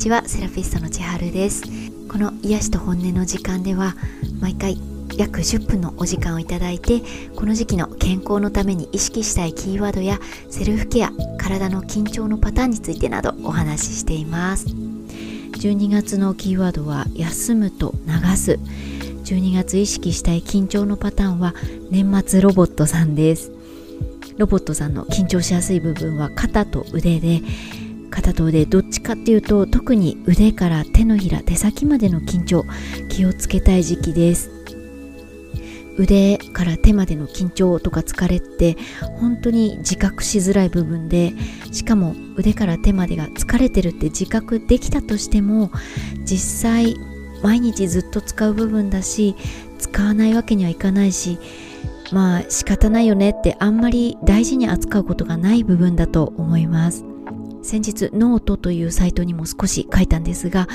[0.00, 1.62] ちはセラピストの千春です。
[2.08, 3.96] この癒しと本音の時間では
[4.40, 4.78] 毎回
[5.18, 7.02] 約10分のお時間をいただいて
[7.36, 10.18] この時期の健康のために意識したいキーワードや
[10.48, 14.68] セルフケア体の緊張のパターンについてなどお話ししています。
[14.68, 18.58] 12月のキーワードは休むと流す。
[19.24, 21.54] 12月意識したい緊張のパターンは
[21.90, 23.52] 年末ロボットさんです。
[24.38, 27.42] ロボットさんの緊張しやすい部分は肩と腕で
[28.30, 32.64] 肩と腕どっちかっていうと特に腕から手のひら手先までの緊張
[33.08, 34.50] 気をつけたい時期です。
[35.96, 38.76] 腕から手までの緊張とか疲れって
[39.18, 41.34] 本当に自覚しづらい部分で
[41.72, 45.70] しかも腕から手までが疲れてるって自覚できたとしても
[46.24, 46.96] 実際
[47.42, 49.34] 毎日ずっと使う部分だし
[49.78, 51.38] 使わないわけにはいかないし
[52.12, 57.09] まあ仕方ないよねってあんまり大事に扱うことがない部分だと思います。
[57.62, 60.68] 先日ノートというサイトにも少し書いたんですが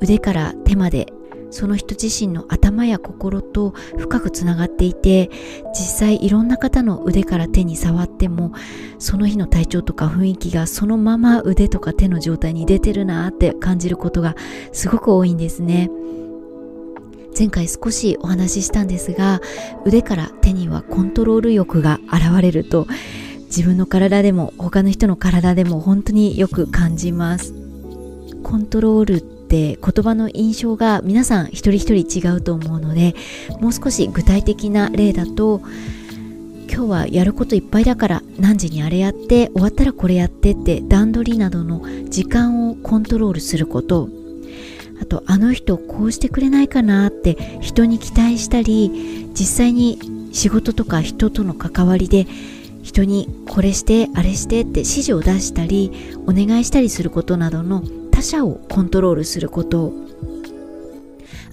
[0.00, 1.12] 腕から手まで
[1.52, 5.30] その人自身の頭や心と深くつながっていて
[5.74, 8.52] 実際いろんな方の腕から手に触っても
[8.98, 14.34] その日の体調とか雰囲気がそのまま腕とか手の状態に出てるなって感じることが
[14.72, 15.90] すごく多いんですね。
[17.38, 19.40] 前回少しお話ししたんですが
[19.86, 22.86] 腕から手にはコントロール欲が現れると
[23.54, 27.52] 自分の体でも他の人の体でも本当によく感じます。
[28.42, 33.14] コントロールって言葉の印象が皆さん一人一人違うと思うので
[33.60, 35.60] もう少し具体的な例だと
[36.66, 44.08] 今日はやることいっぱいだから何時にあれやって終わったらこれやってって段取りなどの時間をコントロールすること。
[45.00, 49.98] あとあの人こうしてくれないかなって人に期待したり実際に
[50.32, 52.28] 仕事とか人との関わりで
[52.82, 55.92] 人にこれしてあれしてって指示を出したり
[56.26, 59.92] お願いしたりすることなどの他者をコントロールすること。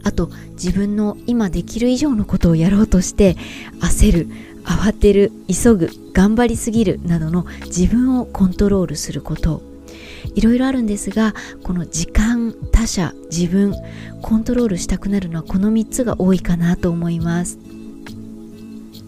[0.02, 3.36] あと自分の今できる以上のことをやろうとして
[3.82, 4.28] 焦る
[4.64, 9.62] 慌てる急ぐ頑張りすぎるなどの自分をコントロールすること。
[10.36, 13.74] いろいろあるんですがこの時間他者自分
[14.22, 17.58] コントロールしたくなるのはこの3つが多いかなと思います。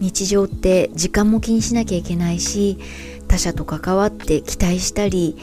[0.02, 2.76] 日常って時間も気にしなきゃいけないし
[3.28, 5.36] 他者と関わって期待したり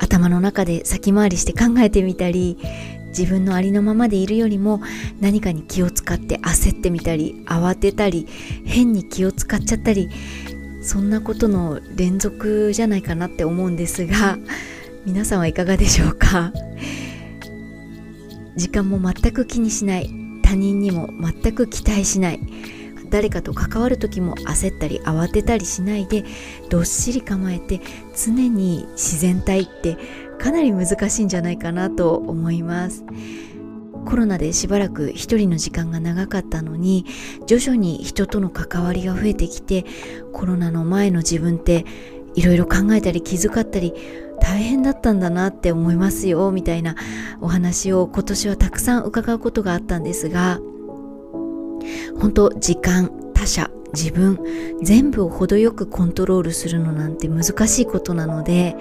[0.00, 2.58] 頭の中で先回りして考えてみたり
[3.16, 4.80] 自分のありのままでいるよりも
[5.20, 8.26] 何かに気を使って焦ってみたり慌てたり
[8.64, 10.10] 変に気を使っちゃったり
[10.82, 14.38] そんなことの連続じゃないかなって思うんですが
[15.06, 16.52] 皆さんはいかがでしょうか？
[18.56, 20.10] 時間も全く気にしない。
[20.42, 21.08] 他人にも
[21.42, 22.40] 全く期待しない。
[23.10, 26.24] 誰かと関わる時も焦ったり慌てたりしないで
[26.68, 27.80] どっしり構えて
[28.16, 29.96] 常に自然体って
[30.38, 33.04] かなり難しいんじゃないかなと思います。
[34.06, 37.04] コロナでしばらく一人の時間が長かったのに
[37.46, 39.84] 徐々に人との関わりが増えてきて
[40.32, 41.84] コロナの前の自分って
[42.34, 43.92] いろいろ考えたり気遣ったり
[44.40, 46.96] 大変だったんだなって思いますよみたいな
[47.40, 50.60] お話を今年はたくさん伺うことがあったんですが
[52.20, 54.38] 本当時間他者自分
[54.82, 58.76] 全部を程よくコントロールするのなんて難しいことなので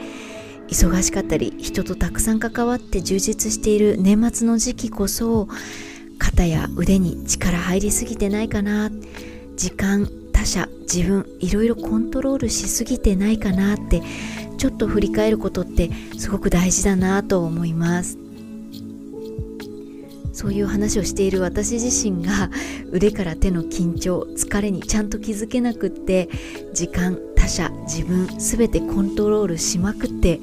[0.68, 5.48] 忙しかったり人とたくさん関わって充実している年末の時期こそ
[6.20, 8.92] 肩や腕に力入りすぎてないかな。
[9.56, 14.02] 時間他者自分いろいろコントロールしすぎてないかなって
[14.58, 18.18] ちょっと振り返ることってすごく大事だなと思います。
[20.40, 22.50] そういう話をしている私自身が
[22.92, 26.30] 腕から手の緊張疲れにちゃんと気づけなくって
[26.72, 30.40] 時間他者自分全てコントロールしまくって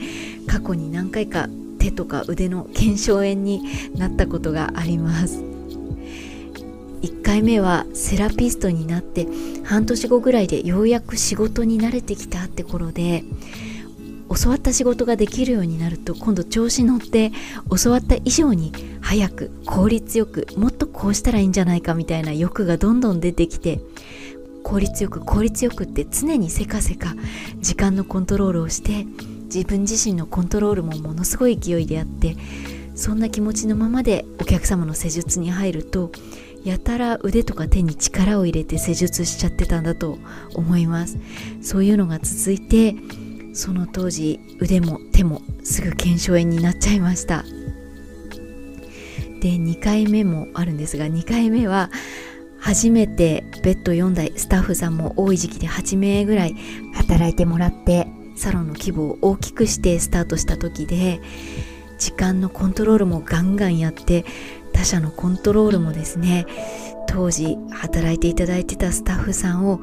[0.46, 1.48] 過去に何回か
[1.78, 3.62] 手とか腕の腱鞘炎に
[3.94, 5.42] なったことがあります。
[7.00, 9.26] 1回目はセラピストになって
[9.64, 13.24] 半年後ぐらいでようやく仕事に慣れてきたって頃で
[14.34, 17.32] 教わった仕事ができるようになると今度調子乗って
[17.82, 23.80] 教わった以上に早く効率よくもっとこうしたらいいんじゃないかみたいな欲がどんどん出てきて
[24.62, 27.14] 効率よく効率よくって常にせかせか
[27.60, 29.06] 時間のコントロールをして
[29.44, 32.36] 自分自身のコントロールもものすごい勢いであって
[32.96, 36.10] そんな気持ちのままでお客様の施術に入ると
[36.64, 40.18] やたら腕とか手に力を入れて施術しちゃってたんだと
[40.54, 41.16] 思います。
[41.62, 42.96] そういうのが続いて
[43.56, 47.44] その当時腕も手もすぐ腱鞘炎になっちゃいました。
[49.40, 51.90] で2回目もあるんですが2回目は
[52.58, 56.56] 初めてベッド4台スタッフさんも多い時期で8名ぐらい
[56.94, 61.20] 働いてもらってサロンの規模を大きくしてスタートした時で
[61.98, 64.24] 時間のコントロールもガンガンやって
[64.72, 66.46] 他者のコントロールもですね
[67.08, 69.80] 当時働いていただいてたスタッフさんを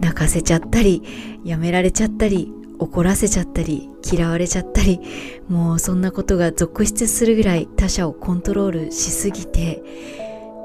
[0.00, 1.02] 泣かせちゃったり
[1.44, 5.00] 辞められちゃったり怒らせちゃったり嫌われちゃったり
[5.48, 9.82] もうそんなことが続出するぐらい他者をコントロールしすぎて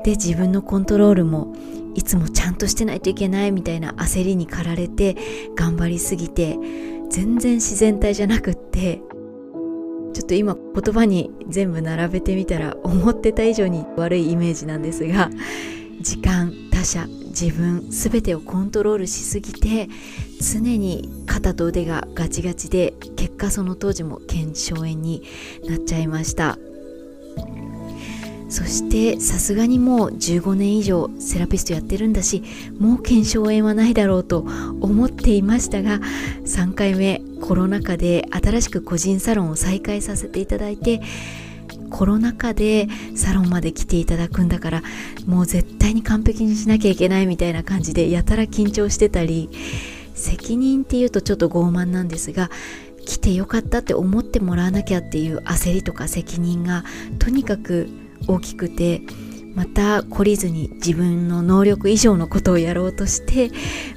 [0.04, 1.56] で自分のコントロールも
[1.96, 5.16] いつもちゃんとしてないといけないみたいな焦りに駆られて
[5.56, 6.58] 頑張りすぎて
[7.10, 9.02] 全然自然体じゃなくって
[10.14, 15.30] ちょっと今言葉に全部並べてみたら思ってた以上に悪いイメージなんですが
[16.02, 19.90] 時間他者自分全てをコントロールしすぎて
[20.40, 25.24] 常に肩と腕がガチガチで結果その当時も腱鞘炎に
[25.68, 26.58] なっちゃいました。
[28.52, 32.44] そしてさすがにもう15年以上セラピストやってるんだし
[32.78, 34.40] もう腱鞘炎はないだろうと
[34.82, 36.00] 思っていましたが
[36.44, 41.02] 3回目コロナ禍で新しく個人サロンを再開させていただいて
[41.92, 44.84] コロナ禍でサロンまで来ていただくんだから
[45.28, 49.50] もう絶対に完璧にしなきゃいけないみたいな感じでやたら緊張してたり
[50.16, 52.50] 責任っていうとちょっと傲慢なんですが
[53.06, 56.84] 来てよかったって思ってもらわなきゃっていう焦りとか責任が
[57.20, 57.90] とにかく
[58.28, 59.02] 大きくて
[59.56, 63.52] また懲りずに自分の能力以上のことをやろうとして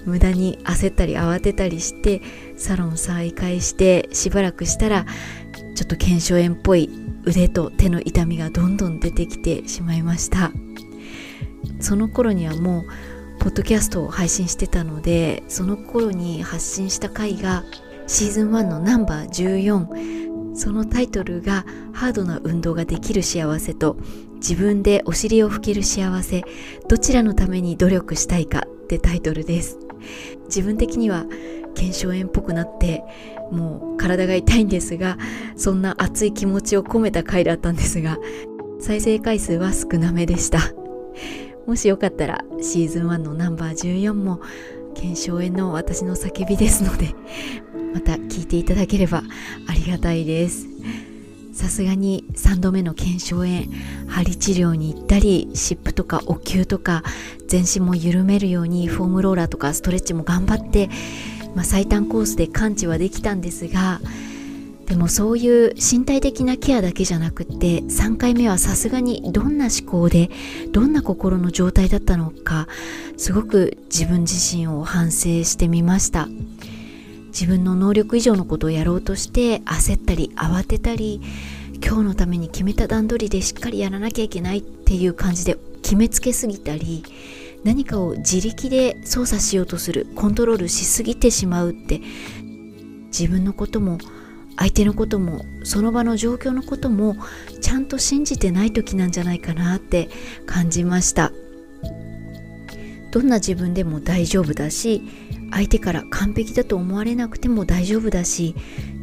[0.05, 2.23] 無駄に焦ったり慌てたりして
[2.56, 5.06] サロン再開してしばらくしたら
[5.76, 6.91] ちょっと腱鞘炎っぽい
[7.26, 10.53] 腕と手の痛みがどんどん出てきてしまいました。
[11.81, 12.85] その頃にはもう
[13.38, 17.65] ポッドキャストを配信してたのでその頃に発信した回が
[18.06, 23.97] シーズン1のナンバー14そのタイトルがハードな運動ができる幸せと
[24.37, 26.44] 自分でお尻を拭ける幸せ
[26.88, 29.79] どちらのために努力したいかってタイトルです。
[30.47, 31.25] 自分的には
[31.75, 33.03] 腱鞘炎っぽくなって
[33.50, 35.19] もう体が痛いんですが
[35.56, 38.19] そんな熱い気持ちを込めた回だったんですが
[38.81, 40.61] 再生回数は少なめでした。
[41.67, 44.41] もしよかったらシーズン1のナンバー14も
[44.94, 47.14] 腱鞘炎の私の叫びですので
[47.94, 49.23] また聞いていただければ
[49.67, 50.67] ありがたいです。
[51.55, 53.67] さすがに3度目の腱鞘炎
[54.08, 57.05] 針治療に行ったり湿布とかお灸とか
[57.46, 60.91] 全身も緩めるようにフォームローラーとかストレッチも頑張って
[61.55, 64.01] まあ、最短コースで完治はできたんですが
[64.87, 70.31] でもそういう身体的なケアだけじゃなくって3回目はさすがにどんな思考で
[70.73, 72.69] どんな心の状態だったのか
[73.17, 76.29] すごく自分自身を反省してみました。
[77.35, 81.21] 自分の能力以上のことをやろうとして焦ったり慌てたり
[81.85, 87.03] 今日のために決めた段取りでしっかりやらなきゃいけないっていう感じで決めつけすぎたり
[87.65, 92.01] 何かを自力で操作しようとするコントロールしすぎてしまうって
[93.07, 93.99] 自分のことも
[94.57, 97.17] 相手のこともその場の状況のことも
[97.61, 100.09] ちゃんと信じてない時なんじゃないかなって
[100.47, 101.33] 感じました。
[103.15, 105.03] どんな自分でも大丈夫だし
[105.53, 108.57] 相手から完璧だと思われなくても大丈夫だし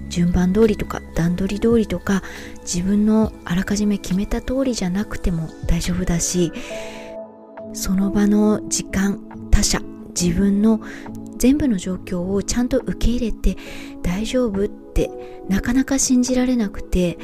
[0.10, 2.22] 順番通りとか段取り通りとか
[2.64, 6.52] 自分のあらかじめ決めた通りじゃなくても大丈夫だし
[7.74, 9.20] その場の時間
[9.52, 9.82] 他者
[10.20, 10.82] 自分の
[11.38, 13.58] 全部の状況をちゃんと受け入れて
[14.04, 15.10] 大丈夫って
[15.50, 17.18] なかなか信じられなくて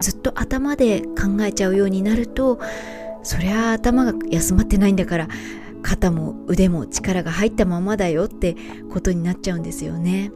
[0.00, 2.60] ずっと頭で考えちゃうようになると
[3.22, 5.28] そりゃ頭が休まってないんだから
[5.82, 8.56] 肩も腕も力が入ったままだよって
[8.92, 10.30] ことになっちゃうんですよね。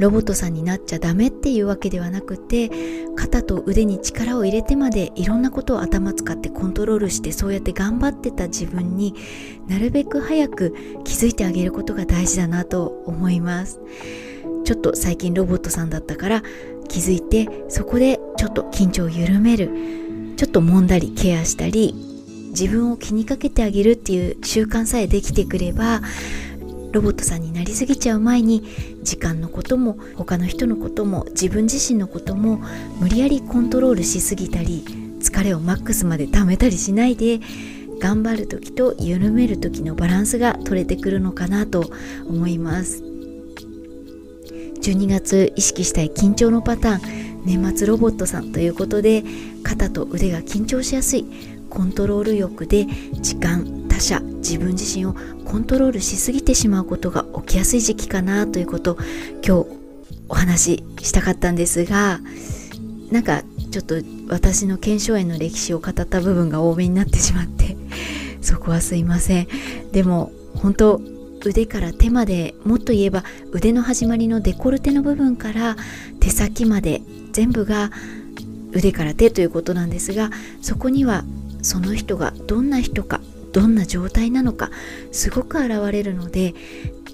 [0.00, 2.70] ロボットさんになっちゃダメっていうわけではなくて
[3.16, 9.14] 肩と腕に力を入れてまでいろんなことを頭使ってコントロールしてそうやって頑張ってた自分に
[9.68, 13.78] なるべく早く気づいてあげることが大事だなと思います。
[14.64, 16.42] ちょっと最近ロボットさんだったから
[16.88, 19.70] 気づいてそこでちょっと緊張を緩める。
[20.36, 21.94] ちょっと揉んだりケアしたり
[22.50, 26.00] 自分を気にかけてあげるっていう習慣さえできてくれば
[26.92, 28.62] ロボットさんになりすぎちゃう前に
[29.02, 32.58] 時間のことも他の人のことも自分自身のことも
[32.98, 34.84] 無理やりコントロールしすぎたり
[35.20, 37.40] 疲れをマックスまで溜めたりしないで
[38.00, 41.90] 頑張る時と緩める時のバランスが取れてくるのかなと
[42.26, 43.04] 思います。
[44.80, 49.22] 12月意識したい緊張のパターン年末ロボットさんということで
[49.62, 51.26] 肩と腕が緊張しやすい
[51.68, 52.86] コントロール欲で
[53.20, 55.14] 時間者自分自身を
[55.44, 58.96] コントロールしすぎてしまうことが起きやすい時期かなということ
[59.46, 59.66] 今日
[60.28, 62.20] お話ししたかったんですが
[63.10, 63.96] なんかちょっと
[64.28, 67.76] 私の腱鞘炎の歴史を語った部分が多めになってしまって
[68.40, 69.48] そこはすいません。
[69.92, 71.00] でも本当
[71.44, 75.76] 腕から手までもっと言えば腕の始まりのデコルテの部分から
[76.20, 77.02] 手先まで
[77.32, 77.90] 全部が
[78.72, 80.30] 腕から手ということなんですが
[80.60, 81.24] そこには
[81.62, 83.20] その人がどんな人か
[83.52, 84.70] どんな状態なのか
[85.12, 86.54] すごく現れるので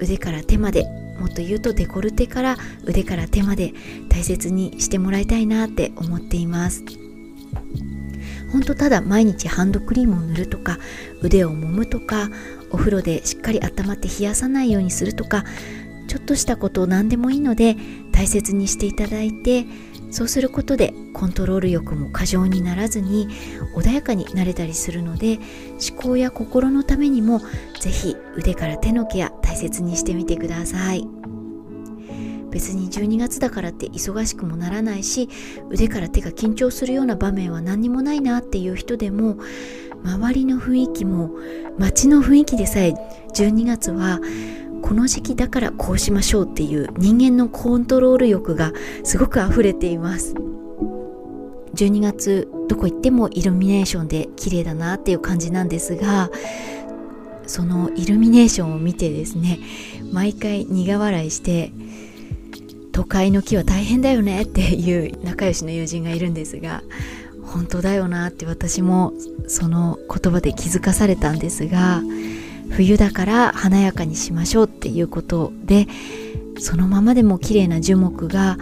[0.01, 0.85] 腕から手まで
[1.19, 3.73] もっと言うとデコルテから腕から手まで
[4.09, 6.85] 大切にしてもらいたいなって思っています。
[8.53, 10.79] ほんとただ毎日ハンドクリームを塗るとか
[11.21, 12.31] 腕を揉むとか
[12.71, 15.45] お風呂でしっかり温まって冷やさないようにするとか
[16.09, 17.77] ちょっとしたことを何でもいいので
[18.13, 19.67] 大切にしていただいて
[20.17, 23.29] そうすることでコントロール欲も過剰にならずに
[23.75, 25.39] 穏やかになれたりするので
[25.91, 27.43] 思考や心のためにも
[27.79, 31.07] 是非腕から手のケア大切にしてみてください。
[32.51, 35.29] 別に12月だからって忙しくもならないし
[35.69, 39.37] 腕から手が緊張するような場面は何にもないなっていう人でも
[40.03, 41.33] 周りの雰囲気も
[41.77, 42.95] 街の雰囲気でさえ
[43.35, 44.21] 12月は
[44.87, 50.35] この時期だからこうしましょうっていう人間のコントロール欲がすごく溢れています。
[51.75, 56.31] 12月どこ行ってもイルミネーションで綺麗だなっていう感じなんですが
[57.47, 59.59] そのイルミネーションを見てですね
[60.13, 61.73] 毎回苦笑いして
[62.93, 66.83] 都会の木は大変だよねっていう仲良しの友人がいるんですが
[67.43, 69.13] 本当だよなって私も
[69.49, 72.01] その言葉で気づかされたんですが
[72.71, 75.87] 冬だから華やかにしましょうっていうことで
[76.59, 78.59] そのままでも綺麗な樹木が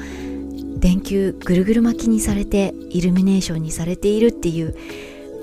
[0.78, 4.76] 電球ぐるぐる巻きにされてイルミネーションにされているっていう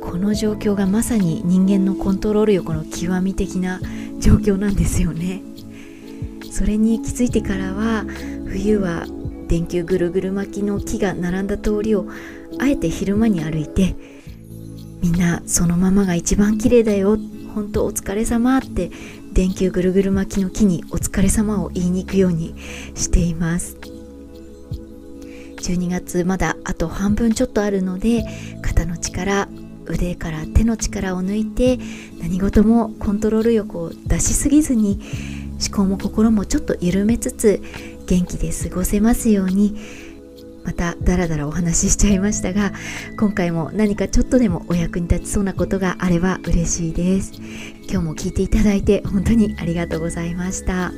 [0.01, 3.80] この状況がまさに人間のコントロール欲の極み的な
[4.20, 5.41] 状況なんですよね。
[6.51, 8.06] それに気づいてからは
[8.48, 9.06] 冬は
[9.48, 12.08] 電球ぐるぐる巻きの木が並んだ通りを
[12.60, 13.96] あえて昼間に歩いて
[15.01, 18.91] みんなそのままが一番綺麗だよって本当お疲れ様って
[19.34, 22.55] 電球ぐるぐる巻きの木にお疲れ様を言いに行くように
[22.96, 23.77] しています。
[25.58, 28.25] 12月まだあと半分ちょっとあるので
[28.62, 29.48] 肩の力
[29.86, 31.77] 腕から手の力を抜いて
[32.20, 35.00] 何事もコントロール欲を出しすぎずに
[35.65, 37.62] 思考も心もちょっと緩めつつ
[38.08, 40.11] 元気で過ごせますように。
[40.63, 42.72] またダラダラお話ししちゃいましたが
[43.18, 47.34] 今回も何かちょっとでもお役に立ちそうなことがあれば嬉しいです。
[47.89, 50.91] 今日も聞いていただいて本当にありがとうございました。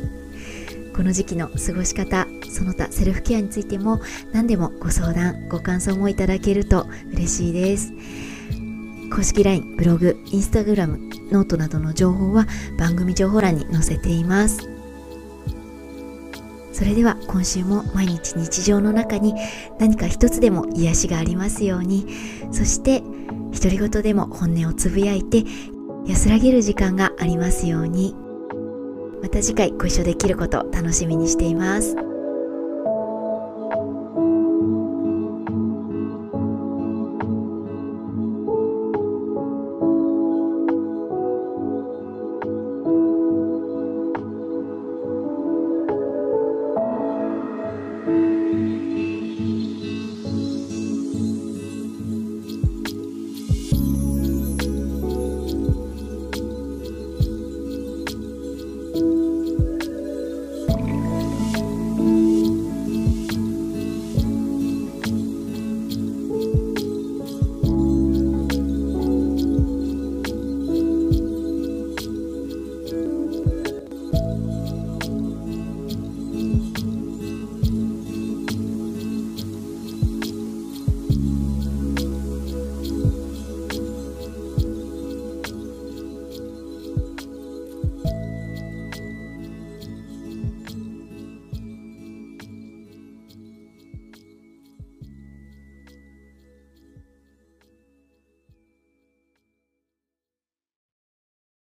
[0.96, 4.00] この時期の過ごし方その他セルフケアについても
[4.32, 7.94] 何でもご相談ご感想もいただけると嬉しいです。
[9.12, 12.48] 公式 LINE、ブログ、Instagram、ノートなどの情報は
[12.80, 14.73] 番組情報欄に載せています。
[16.74, 19.36] それでは今週も毎日日常の中に
[19.80, 22.06] 何か一つでも癒しがありますように
[22.52, 23.02] そして
[23.54, 25.44] 独り言でも本音をつぶやいて
[26.08, 28.16] 安らげる時間がありますように
[29.22, 32.13] また次回ご一緒できること楽しみにしています。